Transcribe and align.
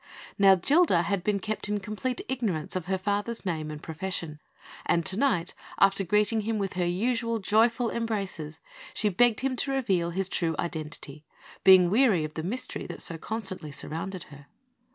Now, 0.39 0.55
Gilda 0.55 1.03
had 1.03 1.23
been 1.23 1.39
kept 1.39 1.69
in 1.69 1.79
complete 1.79 2.21
ignorance 2.27 2.75
of 2.75 2.87
her 2.87 2.97
father's 2.97 3.45
name 3.45 3.69
and 3.69 3.83
profession; 3.83 4.39
and 4.87 5.05
to 5.05 5.15
night, 5.15 5.53
after 5.79 6.03
greeting 6.03 6.41
him 6.41 6.57
with 6.57 6.73
her 6.73 6.87
usual 6.87 7.37
joyful 7.37 7.91
embraces, 7.91 8.59
she 8.95 9.09
begged 9.09 9.41
of 9.41 9.51
him 9.51 9.55
to 9.57 9.71
reveal 9.71 10.09
his 10.09 10.27
true 10.27 10.55
identity, 10.57 11.23
being 11.63 11.91
weary 11.91 12.23
of 12.23 12.33
the 12.33 12.41
mystery 12.41 12.87
that 12.87 12.99
so 12.99 13.19
constantly 13.19 13.71
surrounded 13.71 14.23
her. 14.33 14.47